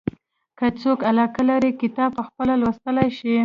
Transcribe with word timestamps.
که 0.57 0.67
څوک 0.81 0.99
علاقه 1.11 1.41
لري 1.49 1.71
کتاب 1.81 2.09
پخپله 2.17 2.53
لوستلای 2.61 3.09
شي. 3.17 3.35